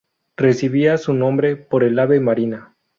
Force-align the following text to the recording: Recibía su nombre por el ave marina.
Recibía 0.35 0.97
su 0.97 1.13
nombre 1.13 1.55
por 1.55 1.83
el 1.83 1.99
ave 1.99 2.19
marina. 2.19 2.75